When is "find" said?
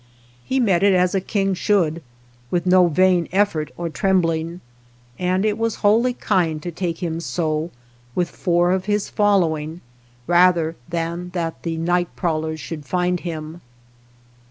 12.87-13.19